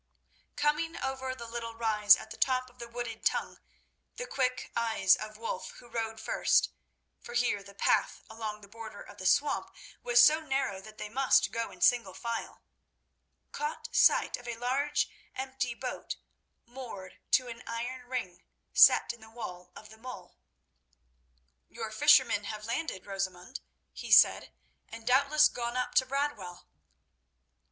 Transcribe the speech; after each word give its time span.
Coming 0.55 0.97
over 0.97 1.35
the 1.35 1.45
little 1.45 1.75
rise 1.75 2.15
at 2.15 2.31
the 2.31 2.37
top 2.37 2.71
of 2.71 2.79
the 2.79 2.87
wooded 2.89 3.23
tongue, 3.23 3.59
the 4.15 4.25
quick 4.25 4.71
eyes 4.75 5.15
of 5.15 5.37
Wulf, 5.37 5.69
who 5.77 5.87
rode 5.87 6.19
first—for 6.19 7.35
here 7.35 7.61
the 7.61 7.75
path 7.75 8.23
along 8.27 8.61
the 8.61 8.67
border 8.67 9.03
of 9.03 9.19
the 9.19 9.27
swamp 9.27 9.69
was 10.01 10.19
so 10.25 10.39
narrow 10.39 10.81
that 10.81 10.97
they 10.97 11.07
must 11.07 11.51
go 11.51 11.69
in 11.69 11.81
single 11.81 12.15
file—caught 12.15 13.89
sight 13.95 14.37
of 14.37 14.47
a 14.47 14.55
large, 14.57 15.07
empty 15.35 15.75
boat 15.75 16.15
moored 16.65 17.19
to 17.29 17.47
an 17.47 17.61
iron 17.67 18.07
ring 18.09 18.41
set 18.73 19.13
in 19.13 19.21
the 19.21 19.29
wall 19.29 19.71
of 19.75 19.89
the 19.89 19.99
mole. 19.99 20.35
"Your 21.69 21.91
fishermen 21.91 22.45
have 22.45 22.65
landed, 22.65 23.05
Rosamund," 23.05 23.59
he 23.93 24.09
said, 24.09 24.51
"and 24.89 25.05
doubtless 25.05 25.47
gone 25.47 25.77
up 25.77 25.93
to 25.93 26.07
Bradwell." 26.07 26.65